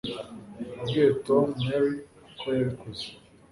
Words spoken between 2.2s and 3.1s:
ko yabikoze